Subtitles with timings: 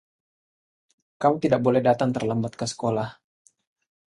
[1.21, 3.09] Kamu tidak boleh datang terlambat ke sekolah.